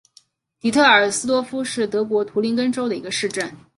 [0.59, 3.55] 迪特尔斯多夫是德国图林根州的一个市镇。